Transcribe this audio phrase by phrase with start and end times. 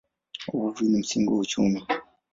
[0.53, 1.81] Uvuvi ni msingi wa uchumi.